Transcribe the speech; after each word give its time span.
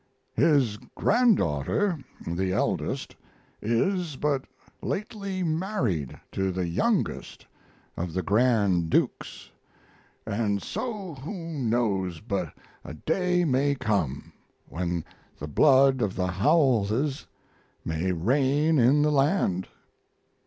His 0.33 0.77
granddaughter 0.95 1.99
(the 2.25 2.51
eldest) 2.51 3.15
is 3.61 4.15
but 4.15 4.45
lately 4.81 5.43
married 5.43 6.19
to 6.31 6.51
the 6.51 6.67
youngest 6.67 7.45
of 7.95 8.13
the 8.13 8.23
Grand 8.23 8.89
Dukes, 8.89 9.51
and 10.25 10.59
so 10.59 11.13
who 11.13 11.53
knows 11.53 12.19
but 12.19 12.51
a 12.83 12.95
day 12.95 13.45
may 13.45 13.75
come 13.75 14.33
when 14.65 15.05
the 15.37 15.47
blood 15.47 16.01
of 16.01 16.15
the 16.15 16.25
Howellses 16.29 17.27
may 17.85 18.11
reign 18.11 18.79
in 18.79 19.03
the 19.03 19.11
land? 19.11 19.67